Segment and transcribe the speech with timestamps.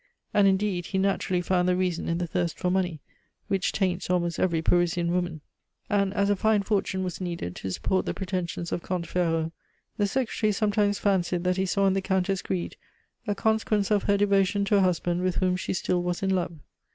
[0.33, 3.01] And, indeed, he naturally found the reason in the thirst for money,
[3.49, 5.41] which taints almost every Parisian woman;
[5.91, 9.51] and as a fine fortune was needed to support the pretensions of Comte Ferraud,
[9.97, 12.77] the secretary sometimes fancied that he saw in the Countess' greed
[13.27, 16.57] a consequence of her devotion to a husband with whom she still was in love.